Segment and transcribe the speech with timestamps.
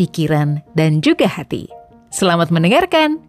[0.00, 1.68] pikiran, dan juga hati.
[2.08, 3.20] Selamat mendengarkan!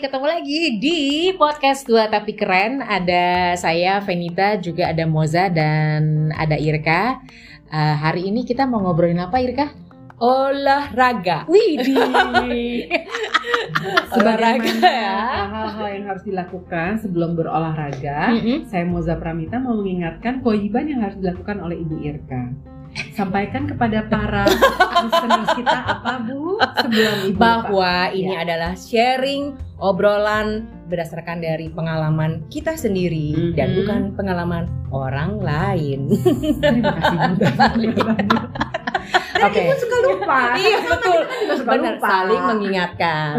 [0.00, 1.00] Ketemu lagi di
[1.36, 2.80] podcast Dua Tapi Keren.
[2.80, 7.20] Ada saya Venita, juga ada Moza dan ada Irka.
[7.68, 9.89] Uh, hari ini kita mau ngobrolin apa Irka?
[10.20, 11.48] Olahraga.
[11.48, 11.80] Wih,
[14.14, 15.16] olahraga ya.
[15.48, 18.36] Hal-hal yang harus dilakukan sebelum berolahraga.
[18.36, 18.58] Mm -hmm.
[18.68, 22.42] Saya Moza Pramita mau mengingatkan kewajiban yang harus dilakukan oleh Ibu Irka.
[23.14, 24.50] Sampaikan kepada para
[25.06, 28.18] listeners kita apa Bu sebelum Ibu bahwa Pak.
[28.18, 28.42] ini Ya.
[28.42, 33.54] adalah sharing obrolan berdasarkan dari pengalaman kita sendiri Mhm.
[33.54, 36.10] dan bukan pengalaman orang lain.
[36.58, 38.02] Terima kasih Bu.
[39.40, 39.60] Oke.
[39.62, 40.38] Ibu suka lupa.
[40.54, 41.20] Iya betul.
[41.54, 42.06] suka Benar lupa.
[42.06, 43.32] saling mengingatkan.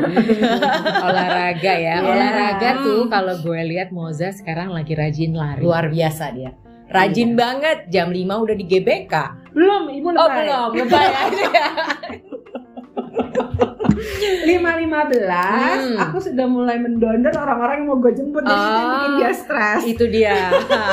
[1.08, 1.96] olahraga ya.
[1.96, 1.96] Iya.
[2.04, 5.62] Olahraga tuh kalau gue lihat Moza sekarang lagi rajin lari.
[5.62, 6.52] Luar biasa dia.
[6.88, 7.38] Rajin Iya.
[7.38, 9.14] banget jam 5 udah di GBK.
[9.52, 10.38] Belum, Ibu Oh lebay.
[10.42, 11.68] belum, lebay aja ya.
[14.44, 15.98] lima lima belas Hmm.
[16.00, 18.90] aku sudah mulai mendondor orang-orang yang mau gue jemput jadi Oh.
[18.90, 20.36] bikin dia stres Itu dia.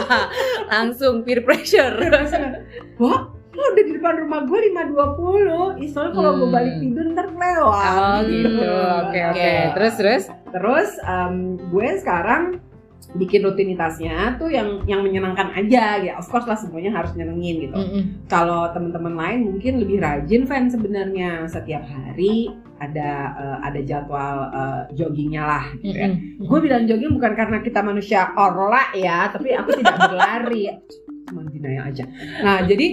[0.72, 1.94] Langsung peer pressure.
[2.96, 6.54] wah lo udah di depan rumah gue lima dua puluh soalnya kalau gue Hmm.
[6.54, 8.70] balik tidur ntar lewat Oh gitu.
[9.02, 9.34] Oke oke.
[9.34, 9.52] Oke.
[9.74, 10.22] Terus terus.
[10.48, 11.34] terus em,
[11.68, 12.42] gue sekarang
[13.10, 17.72] bikin rutinitasnya tuh yang yang menyenangkan aja ya of course lah semuanya harus nyenengin gitu
[17.74, 18.02] Mm-mm.
[18.28, 24.80] kalau teman-teman lain mungkin lebih rajin fan sebenarnya setiap hari ada eh, ada jadwal eh,
[24.92, 26.44] joggingnya lah gitu ya Mm-mm.
[26.44, 30.62] gue bilang jogging bukan karena kita manusia orla ya tapi aku tidak berlari
[31.58, 32.04] denial aja
[32.38, 32.86] nah jadi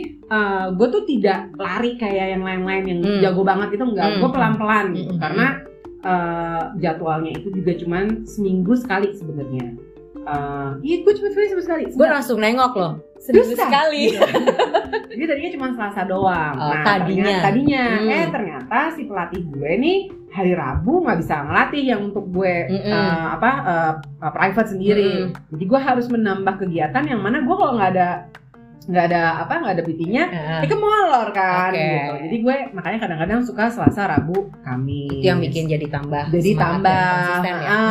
[0.71, 3.21] gue tuh tidak lari kayak yang lain-lain yang Hmm.
[3.21, 4.19] jago banget itu enggak Hmm.
[4.19, 5.21] gue pelan-pelan gitu Hmm.
[5.21, 5.47] karena
[6.01, 9.73] eh, jadwalnya itu juga cuman seminggu sekali sebenarnya
[10.17, 12.93] Eh, iya gue cuma seminggu sekali Gue langsung nengok loh.
[13.15, 14.09] Seminggu sekali.
[15.07, 17.29] jadi tadinya cuma Selasa doang Oh, tadinya.
[17.29, 18.09] ternyata, tadinya Hmm.
[18.09, 19.97] eh ternyata si pelatih gue nih
[20.29, 22.89] hari Rabu nggak bisa ngelatih yang untuk gue Mm-mm.
[22.89, 25.53] eh, apa eh, eh, private sendiri Mm-mm.
[25.53, 28.09] jadi gue harus menambah kegiatan yang mana gue kalau nggak ada
[28.85, 30.61] nggak ada apa nggak ada PT-nya Heeh.
[30.63, 31.79] itu molor kan Oke.
[31.79, 36.29] gitu jadi gue makanya kadang-kadang suka Selasa Rabu Kamis Itu yang bikin jadi tambah.
[36.29, 36.81] jadi semangat
[37.41, 37.67] tambah ya.
[37.67, 37.81] ah,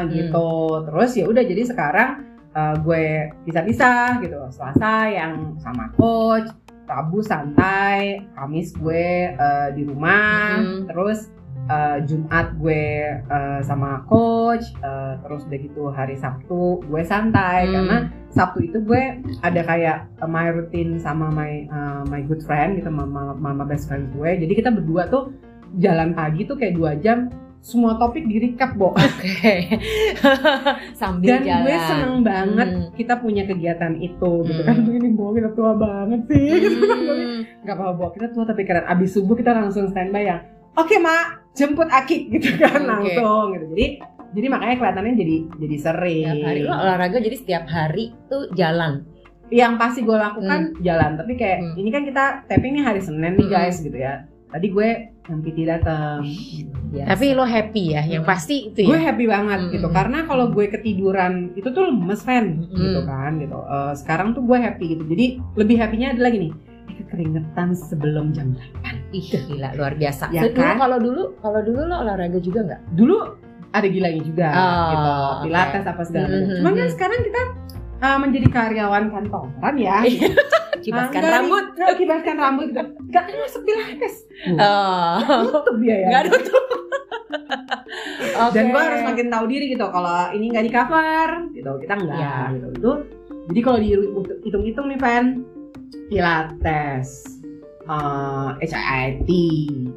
[0.00, 0.50] Hmm, gitu
[0.84, 2.10] terus ya udah jadi sekarang
[2.50, 3.04] eh, gue
[3.44, 6.50] pisah-pisah gitu Selasa yang sama coach
[6.82, 10.84] Rabu santai Kamis gue eh, di rumah Hmm.
[10.84, 11.30] terus
[11.70, 17.72] eh, Jumat gue eh, sama coach eh, terus udah gitu hari Sabtu gue santai Hmm.
[17.72, 17.96] karena
[18.28, 19.02] Sabtu itu gue
[19.40, 23.86] ada kayak eh, my routine sama my eh, my good friend gitu mama mama best
[23.86, 25.30] friend gue jadi kita berdua tuh
[25.76, 29.68] jalan pagi tuh kayak dua jam semua topik di recap Bo Oke.
[30.94, 31.62] Sambil dan jalan.
[31.62, 32.88] gue seneng banget Hmm.
[32.94, 34.66] kita punya kegiatan itu gitu Hmm.
[34.66, 37.40] kan ini Bo kita tua banget sih gitu kan Hmm.
[37.62, 40.40] nggak apa-apa Bo kita tua tapi keren abis subuh kita langsung standby yang
[40.72, 42.88] oke mak jemput Aki gitu kan Oke.
[43.16, 43.86] langsung gitu jadi
[44.30, 48.92] jadi makanya kelihatannya jadi jadi sering Setiap hari lo olahraga jadi setiap hari tuh jalan.
[49.50, 51.74] yang pasti gue lakukan jalan tapi kayak Hmm.
[51.74, 53.50] ini kan kita tapping nih hari Senin nih Hmm.
[53.52, 54.88] guys gitu ya tadi gue
[55.24, 56.22] yang PT datang
[56.86, 57.06] Biasa.
[57.08, 58.28] Tapi lo happy ya, yang Mm.
[58.28, 59.06] pasti itu gue ya.
[59.06, 59.70] happy banget Hmm.
[59.70, 62.74] gitu karena kalau gue ketiduran itu tuh lemes fan Hmm.
[62.76, 65.26] gitu kan gitu Eh, sekarang tuh gue happy gitu jadi
[65.56, 66.52] lebih happynya ada lagi nih
[66.92, 70.30] eh, keringetan sebelum jam 8 Ih, gila luar biasa.
[70.30, 70.78] Ya Dulu kan?
[70.78, 72.80] kalau dulu kalau dulu lo olahraga juga nggak?
[72.92, 73.16] dulu
[73.70, 75.10] ada gilanya juga Oh, gitu
[75.44, 76.54] pilates apa segala macam Mhm.
[76.56, 77.42] cuman kan sekarang kita
[78.00, 80.28] uh, menjadi karyawan kantoran ya Iya.
[80.80, 81.64] Kibaskan nggak rambut.
[81.66, 84.14] di- nggak kibaskan rambut gitu nggak kan masuk pilates
[84.56, 85.46] Oh.
[85.52, 86.64] tutup dia ya Nggak tutup.
[88.42, 88.52] Oke.
[88.52, 92.18] dan gue harus makin tahu diri gitu kalau ini nggak di cover gitu kita enggak
[92.18, 92.34] Iya.
[92.52, 92.90] gitu itu
[93.46, 95.24] jadi kalau dihitung-hitung nih fan
[96.10, 97.38] pilates
[97.90, 99.30] eh HIIT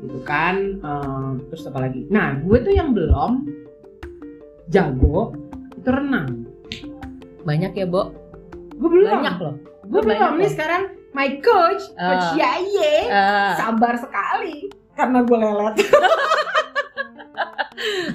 [0.01, 3.45] gitu kan eh, terus apa lagi nah gue tuh yang belum
[4.67, 5.37] jago
[5.75, 6.47] itu renang
[7.43, 8.09] banyak ya, Bo.
[8.73, 9.55] gue belum Banyak loh.
[9.85, 12.33] gue belum nih sekarang my coach coach Ah.
[12.33, 15.75] Yaye Eh, sabar sekali karena gue lelet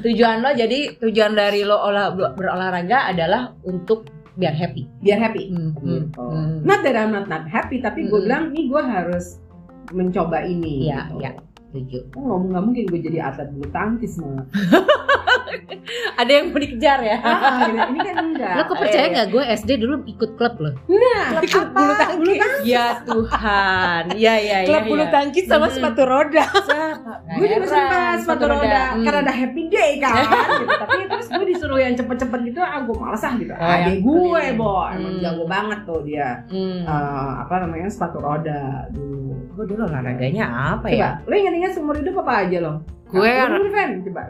[0.01, 4.87] tujuan lo jadi tujuan dari lo olah berolahraga adalah untuk biar happy.
[4.99, 6.23] biar happy Hmm, hmm, gitu.
[6.23, 6.57] hmm.
[6.63, 8.25] not that I'm not not happy tapi gue Mm-mm.
[8.25, 9.43] bilang nih gue harus
[9.91, 11.17] mencoba ini Iya, gitu.
[11.21, 11.31] iya.
[11.69, 11.99] Setuju.
[12.17, 14.41] Oh, nggak nggak mungkin gue jadi atlet bulu tangkis mah
[16.21, 17.17] Ada yang mau dikejar ya?
[17.19, 17.81] ah, gitu.
[17.89, 20.75] ini kan enggak Lo kok percaya nggak gue SD dulu ikut klub loh?
[20.87, 21.75] nah Klub apa?
[21.75, 22.17] bulu tangkis.
[22.19, 24.03] bulu tangkis Ya Tuhan.
[24.15, 24.67] Ya ya ya.
[24.67, 25.11] Klub bulu ya.
[25.11, 25.75] tangkis sama Hmm.
[25.75, 26.45] sepatu roda.
[27.39, 29.03] gue juga sempat sepatu roda Hmm.
[29.03, 30.15] karena ada happy day kan
[30.55, 30.65] gitu.
[30.67, 34.17] tapi terus gue disuruh yang cepet-cepet gitu ah gue malas ah gitu adek yang gue
[34.35, 34.57] clean.
[34.57, 35.21] bo emang Hmm.
[35.21, 36.81] jago banget tuh dia Hmm.
[36.81, 36.97] Eh,
[37.39, 38.61] apa namanya sepatu roda
[38.91, 41.11] dulu Gue dulu olahraganya apa coba ya?
[41.21, 42.75] lo ingat-ingat seumur hidup apa aja lo
[43.09, 43.91] Gue Nah, dulu, Fen.
[44.05, 44.21] coba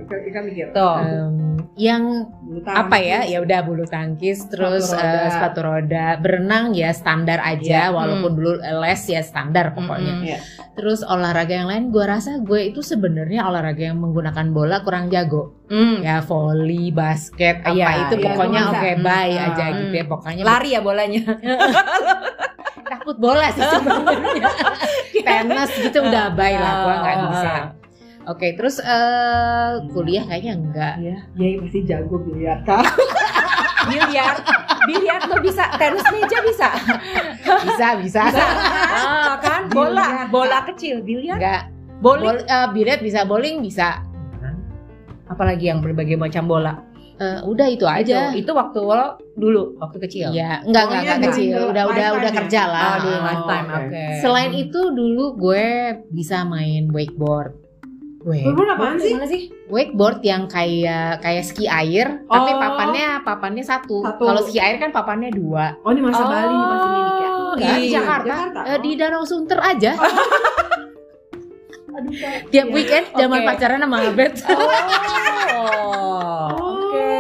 [0.40, 0.96] mikir Tuh.
[1.00, 1.34] Em,
[1.74, 2.02] yang
[2.64, 5.30] apa ya ya udah bulu tangkis terus Sepatu eh, roda.
[5.30, 7.92] sepatu roda berenang ya standar aja Iya.
[7.92, 10.26] walaupun dulu les ya standar pokoknya Mm-mm.
[10.26, 10.38] Iya.
[10.72, 15.54] terus olahraga yang lain gue rasa gue itu sebenarnya olahraga yang menggunakan bola kurang jago
[15.66, 16.00] Hmm.
[16.00, 19.46] ya volley basket apa Iya, itu iya, pokoknya oke bye Hmm.
[19.48, 20.12] aja gitu ya Hmm.
[20.12, 21.22] pokoknya Lari ya bolanya.
[22.88, 24.48] takut bola sih sebenarnya
[25.26, 27.52] tenis gitu udah bye lah gue nggak bisa
[28.28, 32.84] oke terus eh, kuliah kayaknya enggak Iya, Yai pasti jago biliar kan.
[33.88, 34.36] Biliar,
[34.84, 36.68] biliar tuh bisa, tenis meja bisa.
[37.64, 38.44] bisa bisa, Bisa.
[38.92, 40.26] Ah, kan bola, Biliar.
[40.28, 41.62] bola kecil, biliar, enggak
[41.98, 42.26] bowling.
[42.26, 44.04] Bol, eh, biliar bisa bowling bisa
[45.24, 46.84] Apalagi yang berbagai macam bola.
[47.16, 50.28] Eh, udah itu aja Itu, itu waktu lo dulu, waktu kecil.
[50.30, 52.36] Iya, enggak enggak Pokoknya enggak during kecil, udah udah udah ya?
[52.44, 52.82] kerja lah.
[52.84, 53.78] Oh, dulu Oh, lifetime, oke.
[53.80, 54.04] oke.
[54.20, 55.66] Selain itu dulu gue
[56.08, 57.52] bisa main wakeboard.
[58.18, 59.14] Berbun apaan sih?
[59.14, 59.42] Mana sih?
[59.66, 62.58] Wakeboard yang kayak kayak ski air, tapi Oh.
[62.58, 64.02] papannya papannya satu.
[64.02, 64.24] Satu.
[64.24, 65.78] Kalau ski air kan papannya dua.
[65.80, 67.28] Oh, ini masa Bali nih pasti minik ya.
[67.28, 68.26] Enggak, di Iya, Jakarta.
[68.28, 68.60] Jakarta.
[68.66, 69.92] Eh, di Danau Sunter aja.
[71.88, 72.32] Aduh, Kak.
[72.52, 72.74] Tiap Iya.
[72.74, 73.46] weekend zaman Oke.
[73.46, 74.32] pacaran sama Abed.
[75.58, 77.10] Oh, oke.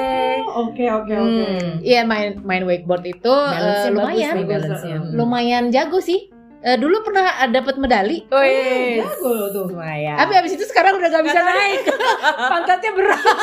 [0.58, 1.44] Oke, oke, oke.
[1.44, 1.70] Hmm.
[1.80, 6.30] Iya main main wakeboard itu Balance-nya lumayan, bagus nih lumayan jago sih.
[6.58, 8.26] Eh, dulu pernah dapat medali.
[8.26, 9.64] Wih, Jago lo tuh.
[9.68, 10.18] lumayan.
[10.18, 11.80] Tapi abis itu sekarang udah gak bisa naik.
[12.52, 13.22] Pantatnya berat.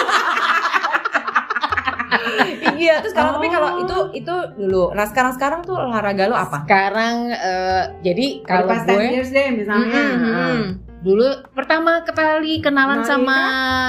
[2.76, 3.52] Iya, terus kalau tapi Oh.
[3.52, 4.92] kalau itu itu dulu.
[4.92, 6.64] Nah, sekarang-sekarang tuh olahraga lo apa?
[6.64, 10.02] Sekarang eh, jadi Kalau kalau pas 10 gue years deh misalnya.
[10.12, 10.60] Mm-mm.
[11.00, 11.22] dulu
[11.54, 13.40] pertama kali kenalan Nah, sama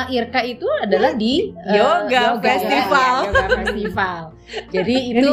[0.06, 3.14] Irka itu adalah di eh, Yoga Festival.
[3.24, 4.20] ya, yoga festival.
[4.70, 5.30] Jadi Itu.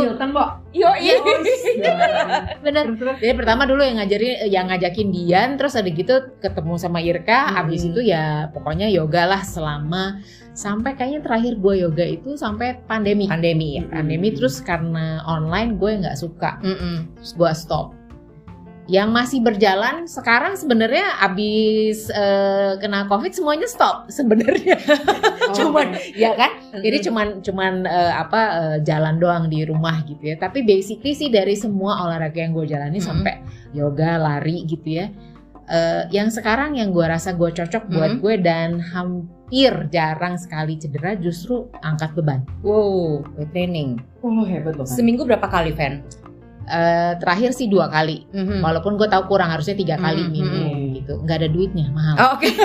[0.73, 1.21] Yo, iya.
[1.21, 3.17] terus.
[3.21, 7.55] Jadi pertama dulu yang ngajarin yang ngajakin Dian terus ada gitu ketemu sama Irka Hmm.
[7.59, 10.21] habis itu ya pokoknya yoga lah selama
[10.53, 13.25] sampai kayaknya terakhir gue yoga itu sampai pandemi.
[13.29, 13.83] Pandemi ya.
[13.89, 17.17] Pandemi terus karena online gue nggak suka Mm-mm.
[17.17, 17.93] terus gue stop.
[18.83, 24.75] Yang masih berjalan sekarang sebenarnya abis eh, kena covid semuanya stop sebenarnya.
[25.43, 30.23] Oh, cuman ya kan jadi cuman cuman eh, apa eh, jalan doang di rumah gitu
[30.23, 30.35] ya.
[30.35, 33.05] Tapi basically sih dari semua olahraga yang gue jalani Mhm.
[33.05, 33.33] sampai
[33.71, 35.07] yoga, lari gitu ya.
[35.63, 38.19] eh, yang sekarang yang gue rasa gue cocok buat Mhm.
[38.19, 42.43] gue dan hampir jarang sekali cedera justru angkat beban.
[42.59, 43.95] Wow, weight training.
[44.19, 44.83] Oh, hebat loh.
[44.83, 44.91] Kan.
[44.91, 46.03] Seminggu berapa kali, Fen?
[46.73, 48.25] Eh, terakhir sih dua kali.
[48.27, 48.57] Mhm.
[48.59, 50.31] Walaupun gue tahu kurang harusnya tiga kali Mhm.
[50.31, 51.13] minimum gitu.
[51.19, 52.15] Nggak ada duitnya mahal.
[52.17, 52.49] Oh, Oke.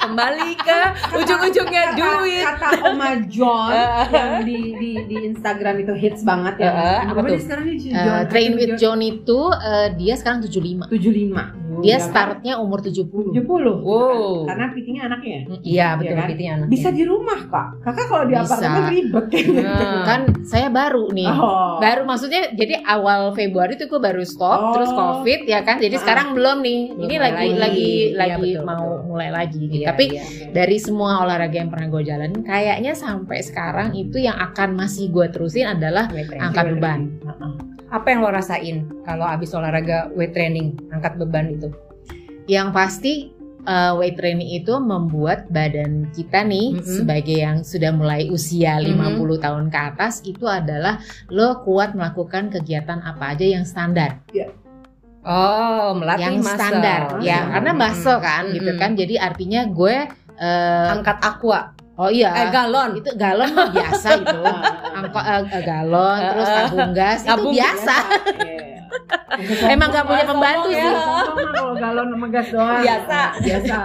[0.00, 0.78] Kembali ke
[1.12, 2.42] ujung-ujungnya Kata- duit.
[2.42, 3.70] Kata Oma John
[4.10, 6.70] yang di, di di Instagram itu hits banget ya.
[6.72, 7.36] Heeh, apa tuh?
[7.36, 8.22] sekarang Eh, John?
[8.26, 10.88] Train with John itu eh, dia sekarang 75.
[10.88, 11.52] 75.
[11.78, 12.04] Dia Ya kan?
[12.04, 13.30] startnya umur 70.
[13.30, 13.46] 70.
[13.78, 14.42] Wow.
[14.42, 15.42] Karena pitingnya anaknya ya.
[15.62, 16.26] Iya, betul kan?
[16.26, 16.72] pitingnya anaknya.
[16.72, 17.66] Bisa di rumah, Kak.
[17.80, 18.42] Kakak kalau di Bisa.
[18.44, 19.24] apartemen ribet
[19.56, 20.02] Nah.
[20.02, 21.30] Kan saya baru nih.
[21.30, 21.78] Oh.
[21.78, 24.72] Baru maksudnya jadi awal Februari itu gue baru stop Oh.
[24.74, 25.78] terus Covid ya kan.
[25.78, 26.00] Jadi Ah.
[26.00, 26.80] sekarang belum nih.
[26.90, 27.54] Belum Ini lagi lagi.
[27.56, 29.06] lagi Iya, lagi betul, mau betul.
[29.06, 29.74] mulai lagi gitu.
[29.76, 30.22] Iya, Tapi iya.
[30.50, 35.26] dari semua olahraga yang pernah gue jalanin kayaknya sampai sekarang itu yang akan masih gue
[35.28, 36.42] terusin adalah training.
[36.42, 37.00] angkat beban.
[37.90, 41.74] Apa yang lo rasain kalau abis olahraga weight training, angkat beban itu?
[42.46, 43.12] Yang pasti
[43.62, 46.86] uh, weight training itu membuat badan kita nih Mhm.
[46.86, 48.94] sebagai yang sudah mulai usia Mhm.
[49.18, 54.22] 50 tahun ke atas itu adalah lo kuat melakukan kegiatan apa aja yang standar.
[55.20, 56.56] Oh, melatih yang muscle.
[56.56, 57.50] standar ya Hmm.
[57.52, 58.54] karena muscle kan Mm-mm.
[58.56, 59.96] gitu kan jadi artinya gue
[60.40, 61.76] eh, Angkat aqua.
[62.00, 62.96] Oh iya Eh, galon.
[62.96, 64.40] itu galon mah biasa itu
[64.98, 67.96] angkot eh, eh, galon terus tabung gas itu biasa
[69.30, 69.70] Iya.
[69.70, 70.90] emang gak punya pembantu sih ya.
[71.54, 72.82] Kalau galon sama gas doang.
[72.82, 73.20] Biasa.
[73.38, 73.78] Biasa.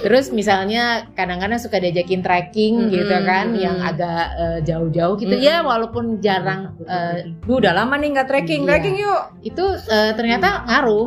[0.00, 5.44] terus misalnya kadang-kadang suka diajakin trekking Mm-mm, gitu kan yang agak eh, jauh-jauh gitu Mm-mm.
[5.44, 8.64] ya walaupun jarang eh, Duh, udah lama nih nggak trekking.
[8.64, 8.68] Iya.
[8.70, 9.20] Trekking yuk.
[9.44, 11.06] itu eh, ternyata ngaruh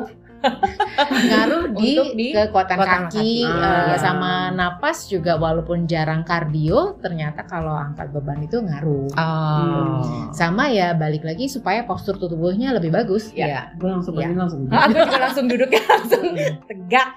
[1.03, 3.31] ngaruh di, di kekuatan kekuatan kaki, kaki.
[3.43, 3.85] eh, Ah.
[3.87, 9.07] ya sama napas juga walaupun jarang kardio ternyata kalau angkat beban itu ngaruh.
[9.11, 10.01] Oh.
[10.31, 13.29] Sama ya balik lagi supaya postur tubuhnya lebih bagus.
[13.31, 13.73] Iya.
[13.75, 14.65] Gue langsung begini langsung.
[14.67, 16.25] Ah, aku juga langsung duduknya langsung
[16.63, 17.11] tegak.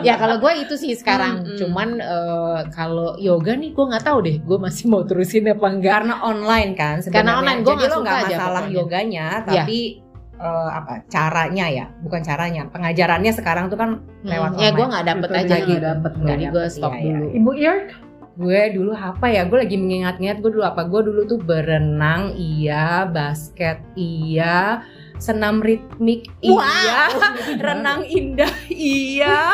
[0.00, 1.40] ya kalau gue itu sih sekarang.
[1.40, 1.58] Hmm, hmm.
[1.58, 5.92] Cuman eh, kalau yoga nih gue nggak tahu deh, gue masih mau terusin apa enggak.
[5.92, 7.16] Karena online kan sebenarnya.
[7.16, 8.76] Karena online, Jadi nggak suka aja masalah pokoknya.
[8.76, 9.44] yoganya, Iya.
[9.44, 9.78] tapi
[10.40, 12.62] eh, apa caranya ya, bukan caranya.
[12.66, 13.90] Pengajarannya sekarang tuh kan
[14.24, 14.90] lewat Hmm, ya gue online.
[14.90, 15.68] nggak dapet Betul, aja gitu.
[15.70, 17.12] nggak dapet, Jadi nggak gue dapet, stop iya, iya.
[17.12, 17.26] dulu.
[17.36, 17.86] Ibu Irk?
[18.40, 19.44] Gue dulu apa ya?
[19.44, 20.88] Gue lagi mengingat-ingat gue dulu apa?
[20.88, 24.80] Gue dulu tuh berenang, iya, basket, iya,
[25.20, 27.12] senam ritmik, iya,
[27.68, 29.52] renang indah, iya,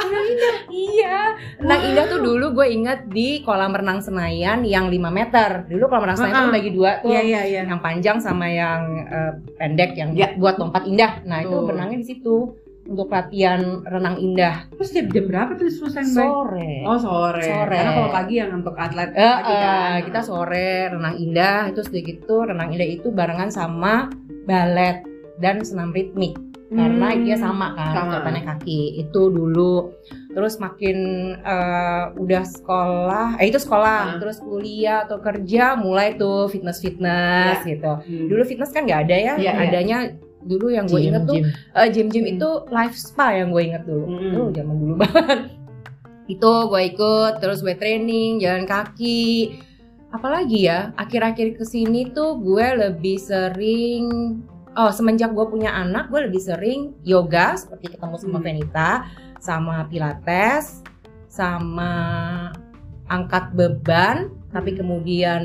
[0.70, 1.34] iya.
[1.58, 5.66] Renang indah tuh dulu gue inget di kolam renang Senayan yang 5 meter.
[5.66, 6.54] Dulu kolam renang Senayan tuh Ah, ah.
[6.54, 7.10] bagi dua tuh.
[7.10, 7.60] Iya iya iya.
[7.66, 10.30] yang panjang sama yang eh, pendek yang Ya.
[10.38, 11.26] buat lompat indah.
[11.26, 11.66] Nah, itu Betul.
[11.66, 12.36] berenangnya di situ
[12.86, 16.14] untuk latihan renang indah Terus jam, jam berapa tuh selesai Mbak?
[16.16, 16.72] sore.
[16.84, 17.42] Oh sore.
[17.42, 17.76] Sore.
[17.76, 19.98] Karena kalau pagi yang untuk atlet Eh, pagi eh, kan.
[20.04, 24.08] kita sore renang indah itu sedikit tuh renang indah itu barengan sama
[24.42, 25.02] balet
[25.36, 26.38] dan senam ritmik
[26.68, 27.22] karena Hmm.
[27.22, 28.06] dia sama kan Sama.
[28.12, 29.94] kekuatannya kaki itu dulu
[30.28, 30.98] terus makin
[31.38, 34.18] eh, udah sekolah eh itu sekolah Ah.
[34.18, 38.26] terus kuliah atau kerja mulai tuh fitness fitness gitu Hmm.
[38.26, 39.52] dulu fitness kan nggak ada ya Iya, iya.
[39.62, 39.98] adanya
[40.40, 41.46] dulu yang gue Gym, inget tuh gym.
[41.72, 42.32] eh, gym-gym Hmm.
[42.34, 44.20] itu life spa yang gue inget dulu Hmm.
[44.22, 45.40] itu zaman dulu banget
[46.26, 49.62] itu gue ikut terus gue training jalan kaki
[50.08, 54.38] apalagi ya akhir-akhir ke sini tuh gue lebih sering
[54.72, 58.44] oh semenjak gue punya anak gue lebih sering yoga seperti ketemu sama Hmm.
[58.44, 58.90] Venita
[59.38, 60.82] sama pilates
[61.26, 61.92] sama
[63.06, 64.16] angkat beban
[64.50, 64.78] tapi Hmm.
[64.78, 65.42] kemudian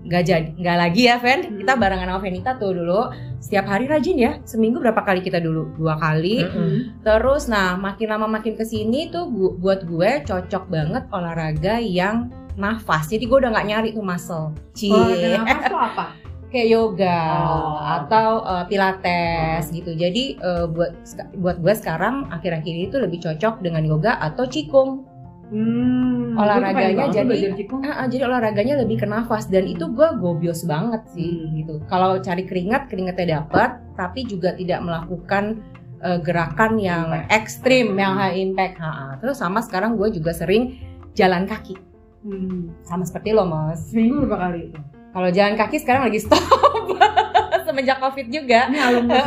[0.00, 1.56] nggak jadi nggak lagi ya Ven Hmm.
[1.58, 3.00] kita barengan sama Venita tuh dulu.
[3.38, 5.72] Setiap hari rajin ya seminggu berapa kali kita dulu?
[5.74, 6.40] Dua kali.
[6.42, 7.02] Mm-mm.
[7.02, 12.28] terus nah makin lama makin ke sini tuh gu- buat gue cocok banget olahraga yang
[12.54, 13.08] nafas.
[13.08, 14.52] Jadi gue udah nggak nyari tuh muscle.
[14.72, 14.88] Cie.
[14.90, 16.06] Olahraga nafas tuh apa?
[16.50, 17.78] kayak yoga Oh.
[17.78, 19.94] atau uh, pilates gitu.
[19.94, 20.92] Jadi uh, buat
[21.36, 25.06] buat gue sekarang akhir-akhir ini tuh lebih cocok dengan yoga atau qigong
[25.50, 27.58] Hmm, Olahraganya jadi-.
[27.82, 31.54] Ah, ah, jadi olahraganya lebih ke nafas dan itu gue gobios banget sih Hmm.
[31.56, 31.74] gitu.
[31.84, 35.58] Kalau cari keringat, keringatnya dapat, tapi juga tidak melakukan
[36.00, 37.28] eh, gerakan yang Impact.
[37.30, 38.78] ekstrim, yang high impact.
[38.78, 39.06] Ha, ha.
[39.18, 40.80] Terus sama sekarang gue juga sering
[41.12, 41.76] jalan kaki,
[42.20, 42.72] Hmm.
[42.80, 43.90] sama seperti lo mas.
[43.90, 44.72] Seminggu berapa kali?
[45.10, 46.40] Kalau jalan kaki sekarang lagi stop
[47.70, 48.60] semenjak covid juga.
[48.66, 49.26] Ini alumnus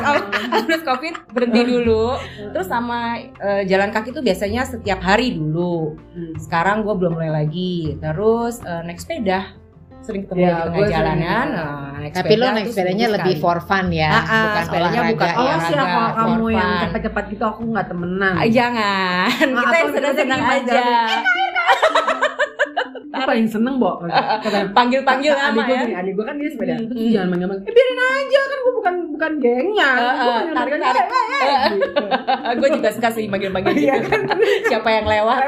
[0.50, 0.82] alumnus.
[0.82, 2.18] Covid berhenti dulu.
[2.50, 5.94] Terus sama eh, jalan kaki tuh biasanya setiap hari dulu.
[6.10, 6.34] Hmm.
[6.36, 9.54] sekarang gue belum mulai lagi terus eh, naik sepeda
[10.00, 11.54] sering ketemu Ya, di tengah gua sering jalan kan juga.
[11.54, 13.44] nah, naik Tapi lo naik sepedanya lebih sekali.
[13.44, 15.12] for fun ya, Ah, ah, bukan sepedanya olahraga.
[15.12, 15.30] bukan ya.
[15.30, 15.60] Oh olahraga.
[15.60, 18.34] sih kalau for kamu yang cepat-cepat gitu aku nggak temenan.
[18.34, 20.82] Ah, jangan Nah, kita yang senang-senang kita aja
[23.20, 24.00] Aku paling seneng, Bo.
[24.00, 26.74] Kata panggil-panggil adik nama gue ya gini, adik gue kan dia sepeda.
[26.74, 26.88] Hmm.
[26.88, 27.68] Terus jangan manggil-manggil.
[27.68, 29.90] Eh biarin aja kan gue bukan bukan gengnya.
[29.92, 31.04] Eh, Gue eh, manggil-manggil, tarik-tarik.
[31.04, 32.04] "Eh, eh, eh," gitu.
[32.60, 34.16] gue juga suka sih manggil-manggil Iya gitu
[34.72, 35.38] siapa yang lewat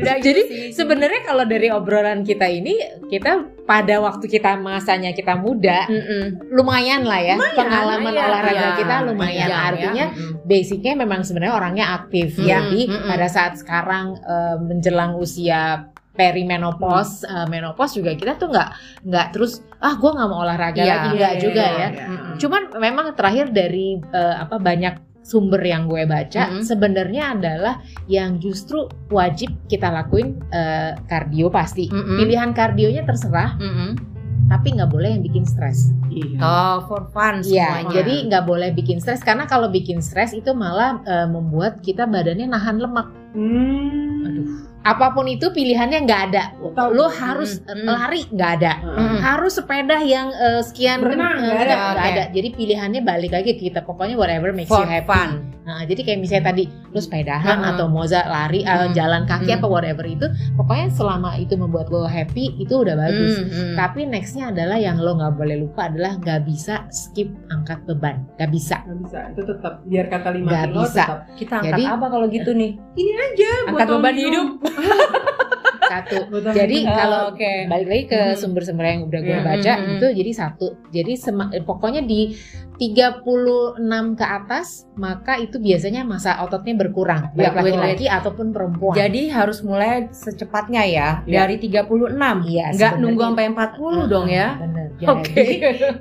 [0.00, 0.70] Udah gitu Jadi sih.
[0.72, 2.80] sebenarnya kalau dari obrolan kita ini,
[3.12, 6.50] kita pada waktu kita masanya kita muda, Mm-mm.
[6.50, 8.78] lumayan lah ya pengalaman lumayan, olahraga iya.
[8.78, 9.48] kita lumayan.
[9.48, 10.40] Iya, Artinya ya.
[10.42, 12.34] Basicnya memang sebenarnya orangnya aktif.
[12.36, 13.08] Mm, Jadi mm, mm.
[13.08, 18.68] pada saat sekarang eh, menjelang usia perimenopause, eh, menopause juga kita tuh nggak
[19.08, 21.88] nggak terus ah gue nggak mau olahraga Iya, lagi iya, nggak iya, juga iya, ya.
[21.88, 22.04] iya.
[22.06, 22.34] Mm-mm.
[22.38, 26.66] Cuman memang terakhir dari eh, apa banyak sumber yang gue baca Mm-mm.
[26.66, 27.74] sebenarnya adalah
[28.10, 31.86] yang justru wajib kita lakuin eh, kardio pasti.
[31.88, 32.18] Mm-mm.
[32.18, 33.90] Pilihan kardionya terserah, Mm-mm.
[34.50, 35.94] tapi nggak boleh yang bikin stres.
[36.12, 36.44] Iya.
[36.44, 40.52] oh for fun Iya, semuanya jadi nggak boleh bikin stres karena kalau bikin stres itu
[40.52, 43.08] malah eh, membuat kita badannya nahan lemak.
[43.32, 44.28] Hmm.
[44.28, 44.48] Aduh.
[44.82, 46.44] Apa pun itu pilihannya nggak ada.
[46.58, 46.98] Betul.
[46.98, 47.86] Lo harus Mm, eh, mm.
[47.86, 48.72] lari nggak ada.
[48.82, 49.18] Mm-mm.
[49.22, 52.02] Harus sepeda yang eh, sekian Berenang, eh, nggak ada.
[52.02, 52.24] ada.
[52.34, 53.86] Jadi pilihannya balik lagi ke kita.
[53.86, 55.06] Pokoknya whatever makes for you happy.
[55.06, 57.70] fun Nah, jadi kayak misalnya tadi lo sepedahan Mm-mm.
[57.70, 58.92] atau moza lari, Mm.
[58.92, 59.56] jalan kaki Mm.
[59.56, 63.38] apa whatever itu, pokoknya selama itu membuat lo happy itu udah bagus.
[63.72, 68.50] Tapi nextnya adalah yang lo nggak boleh lupa adalah nggak bisa skip angkat beban, nggak
[68.50, 68.82] bisa.
[68.82, 70.98] Nggak bisa, itu tetap biar kata lima Nggak kilo bisa.
[71.00, 72.70] tetap kita angkat Jadi- apa kalau gitu nih
[73.22, 74.48] aja angkat beban hidup
[75.92, 76.16] satu.
[76.32, 76.52] Betul.
[76.52, 77.52] Jadi Oh, kalau oke.
[77.66, 78.36] balik lagi ke Hmm.
[78.36, 79.94] sumber-sumber yang udah gue Hmm, baca hmm, hmm.
[79.94, 80.68] itu jadi satu.
[80.88, 81.12] Jadi
[81.52, 82.20] eh, pokoknya di
[82.76, 83.78] 36
[84.14, 88.94] ke atas maka itu biasanya masa ototnya berkurang Ya, baik laki-laki ataupun perempuan.
[88.94, 91.44] Jadi harus mulai secepatnya ya, Iya.
[91.44, 92.42] dari 36.
[92.42, 92.98] Iya, Nggak sebenarnya.
[92.98, 94.48] nunggu sampai 40 dong ya.
[94.58, 94.81] Bener.
[95.08, 95.34] Oke.
[95.34, 95.54] Jadi,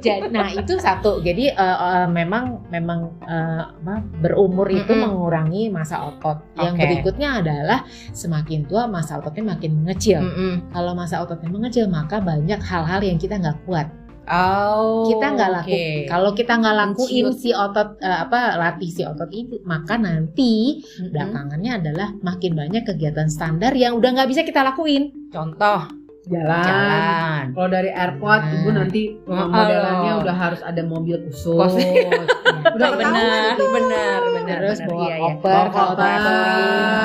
[0.03, 1.22] jadi- nah itu satu.
[1.22, 5.03] Jadi eh, eh, memang memang apa, berumur itu Mm-mm.
[5.08, 6.41] mengurangi masa otot.
[6.58, 6.81] Yang Oke.
[6.86, 7.79] berikutnya adalah
[8.12, 10.22] semakin tua masa ototnya makin mengecil.
[10.22, 10.74] Mm-mm.
[10.74, 13.89] Kalau masa ototnya mengecil maka banyak hal-hal yang kita nggak kuat.
[14.31, 15.10] Oh.
[15.10, 15.75] kita nggak laku
[16.08, 17.41] kalau kita nggak lakuin Menciut.
[17.41, 21.10] si otot eh, apa latih si otot itu maka nanti Mm-mm.
[21.12, 25.89] belakangannya adalah makin banyak kegiatan standar yang udah nggak bisa kita lakuin Contoh
[26.24, 26.62] jalan.
[26.62, 27.44] jalan.
[27.51, 28.54] Kalau dari airport Nah.
[28.54, 30.22] ibu nanti Oh, modelannya oh.
[30.22, 31.72] udah harus ada mobil khusus.
[32.68, 34.58] Udah benar, benar, benar.
[34.60, 34.88] terus benar.
[34.88, 35.24] bawa Iya, iya.
[35.34, 36.04] koper kalau koper.
[36.04, 36.62] traveling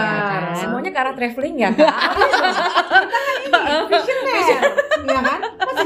[0.07, 1.97] ya kan Semuanya arah traveling ya kak?
[3.89, 4.61] Visioner, ya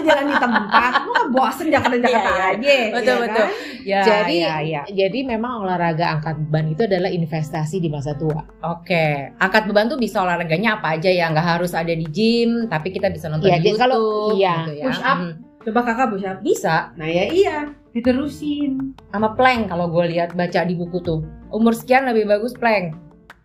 [0.01, 0.07] kan?
[0.07, 2.47] Jalan di tempat, lu kan bosen Jakarta Jakarta Iya, iya.
[2.51, 2.75] aja.
[2.91, 3.37] Betul, ya betul.
[3.37, 3.49] kan?
[3.81, 4.83] ya, Jadi ya, ya.
[4.87, 8.45] jadi memang olahraga angkat beban itu adalah investasi di masa tua.
[8.63, 12.91] Oke, angkat beban tuh bisa olahraganya apa aja ya, nggak harus ada di gym, tapi
[12.91, 13.83] kita bisa nonton Iya, di jadi YouTube.
[13.83, 14.55] kalau- iya.
[14.61, 14.85] gitu ya.
[14.87, 15.19] Push up.
[15.19, 15.33] Hmm.
[15.61, 16.37] Coba kakak push up.
[16.41, 17.57] Bisa, Nah ya iya,
[17.93, 18.97] diterusin.
[19.09, 21.21] sama plank kalau gue lihat baca di buku tuh.
[21.49, 22.97] Umur sekian lebih bagus plank.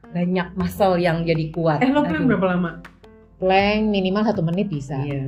[0.10, 1.80] Banyak muscle yang jadi kuat.
[1.80, 2.72] Eh lo plank berapa lama?
[3.36, 4.96] Plank minimal satu menit bisa.
[4.98, 5.28] Iya.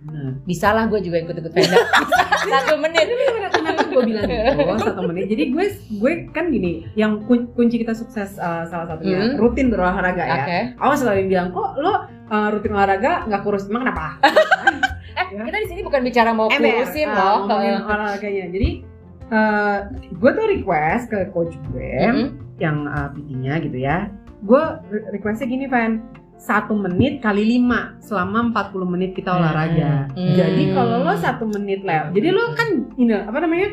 [0.00, 0.32] Benar.
[0.42, 1.76] Bisa lah gue juga ikut-ikut penda.
[2.52, 3.04] Satu menit.
[3.50, 5.28] Kenapa gue bilang gitu satu menit?
[5.28, 5.64] Jadi gue
[5.94, 9.36] gue kan gini, yang kun- kunci kita sukses uh, salah satunya Hmm.
[9.36, 10.36] rutin berolahraga ya.
[10.38, 10.58] Oke.
[10.80, 11.92] Awas selalu bilang kok lo
[12.26, 14.06] uh, rutin olahraga nggak kurus emang kenapa?
[15.20, 17.52] Eh, kita di sini bukan bicara mau kurusin uh, loh.
[17.84, 18.48] olahraganya.
[18.48, 18.82] Jadi
[19.28, 19.78] uh,
[20.10, 22.26] gue tuh request ke coach gue Hmm.
[22.56, 24.08] yang uh, PT-nya gitu ya.
[24.40, 26.00] Gue re- requestnya gini, Van.
[26.40, 30.08] Satu menit kali lima selama 40 menit kita olahraga.
[30.16, 30.32] Hmm.
[30.32, 33.68] Jadi kalau lo satu menit lewat, jadi lo kan ini apa namanya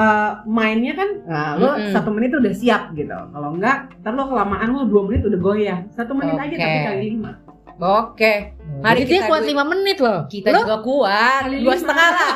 [0.00, 1.92] uh, mainnya kan, nah, lo Mm-mm.
[1.92, 3.12] satu menit udah siap gitu.
[3.12, 5.78] Kalau enggak, ntar lo kelamaan lo dua menit udah goyah.
[5.92, 6.64] Satu menit aja Oke.
[6.64, 7.32] tapi kali lima.
[7.76, 10.20] Oke, Mari Jadi dia kita kuat gue- 5 menit loh.
[10.26, 11.42] kita Lo juga kuat.
[11.44, 11.72] Dua lima.
[11.74, 12.30] setengah lah.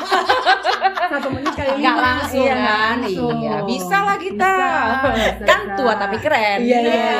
[1.10, 1.80] Satu menit kali lima.
[1.80, 2.96] Nggak langsung Iya, kan?
[2.98, 3.36] langsung.
[3.36, 4.52] Iya, bisa lah kita.
[4.52, 5.74] Bisa, Kan bisa.
[5.74, 6.58] tua tapi keren.
[6.60, 7.18] Iya, iya.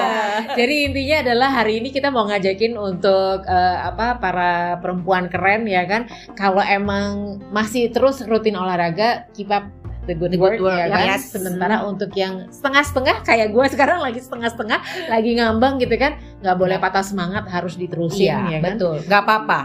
[0.53, 5.85] Jadi intinya adalah hari ini kita mau ngajakin untuk eh, apa para perempuan keren ya
[5.85, 6.07] kan.
[6.33, 7.11] Kalau emang
[7.51, 9.67] masih terus rutin olahraga, up
[10.11, 11.07] the good, The work, good work, ya kan.
[11.15, 11.31] yes.
[11.31, 16.77] Sementara untuk yang setengah-setengah kayak gue sekarang lagi setengah-setengah, lagi ngambang gitu kan, nggak boleh
[16.77, 18.75] patah semangat, harus diterusin Iya, ya kan.
[18.75, 18.97] betul.
[19.07, 19.61] Gak apa-apa.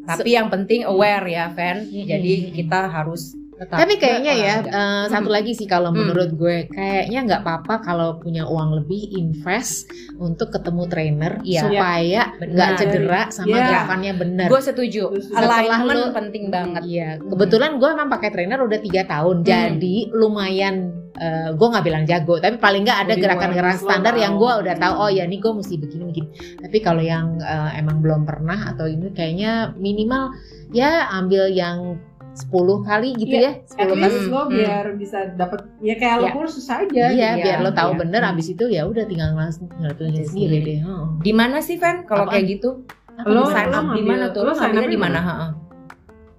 [0.00, 1.84] Tapi yang penting aware ya, Fan.
[1.86, 6.00] Jadi kita harus tetap Tapi kayaknya ya eh, satu lagi sih kalau Hmm.
[6.00, 9.84] menurut gue kayaknya nggak apa-apa kalau punya uang lebih invest
[10.16, 11.60] untuk ketemu trainer Iya.
[11.62, 13.64] supaya nggak cedera sama Iya.
[13.68, 14.46] gerakannya benar.
[14.48, 15.12] Gue setuju.
[15.20, 16.82] Setelah lu- penting banget.
[16.82, 19.46] Iya, kebetulan gue emang pakai trainer udah tiga tahun, Hmm.
[19.46, 20.76] jadi lumayan
[21.12, 24.94] eh, gue nggak bilang jago, tapi paling nggak ada gerakan-gerakan standar yang gue udah tahu.
[24.96, 26.28] Oh ya, ini gue mesti begini begini.
[26.56, 30.32] Tapi kalau yang eh, emang belum pernah atau ini kayaknya minimal
[30.70, 32.00] ya ambil yang
[32.40, 32.48] 10
[32.82, 34.16] kali gitu Iya, ya, At 10 kali.
[34.26, 34.50] lo Hmm.
[34.50, 36.32] biar bisa dapat ya kayak lo Iya.
[36.32, 37.04] kursus aja.
[37.06, 37.44] Iya, gitu.
[37.44, 38.00] biar lo tahu Iya.
[38.00, 38.22] bener.
[38.24, 40.78] Abis itu ya udah tinggal langsung ngelakuin Aja sendiri deh.
[40.80, 41.04] Heeh.
[41.20, 42.04] Di mana sih, Fan?
[42.04, 42.82] Kalau kayak gitu?
[43.12, 44.42] Apa Lo- sign up di mana tuh?
[44.42, 45.20] lo sign up di di mana?
[45.20, 45.50] heeh?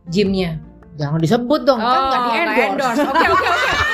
[0.10, 0.52] Gymnya.
[0.92, 3.02] Jangan disebut dong, kan nggak di nggak endorse.
[3.02, 3.48] Oke, oke, oke.
[3.48, 3.90] Oke.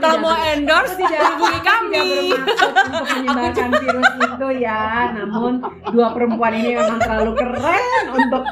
[0.00, 2.00] Kalau mau endorse tidak hubungi kami.
[2.00, 5.12] tidak bermaksud untuk menyebarkan virus itu ya.
[5.14, 5.52] Namun
[5.92, 8.42] dua perempuan ini memang terlalu keren untuk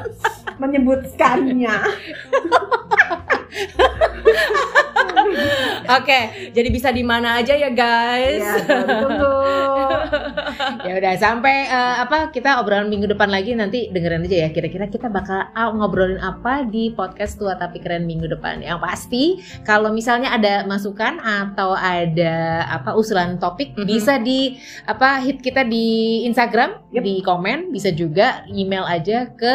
[0.59, 1.75] menyebutkannya
[5.89, 6.19] Oke,
[6.53, 8.41] jadi bisa di mana aja ya guys.
[8.41, 9.33] ya tunggu.
[10.79, 13.53] Ya udah sampai eh, apa kita obrolan minggu depan lagi.
[13.53, 14.49] Nanti dengerin aja ya.
[14.49, 18.59] Kira-kira kita bakal ah, ngobrolin apa di podcast tua tapi keren minggu depan.
[18.59, 19.23] Yang pasti
[19.61, 23.85] kalau misalnya ada masukan atau ada apa usulan topik Mhm.
[23.85, 27.03] bisa di apa hit kita di Instagram Yep.
[27.03, 27.59] di komen.
[27.71, 29.53] Bisa juga email aja ke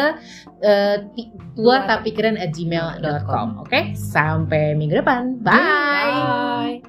[0.61, 5.37] eh, ti- tua tapi keren at gmail.com oke sampai minggu depan.
[5.41, 6.24] Bye.
[6.25, 6.81] Bye.